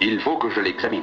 Il 0.00 0.20
faut 0.20 0.36
que 0.36 0.50
je 0.50 0.60
l'examine. 0.60 1.02